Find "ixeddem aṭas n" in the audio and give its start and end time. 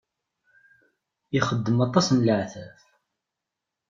1.37-2.17